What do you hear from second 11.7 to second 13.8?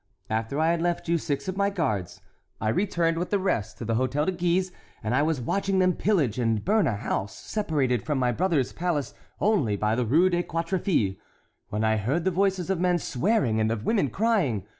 I heard the voices of men swearing and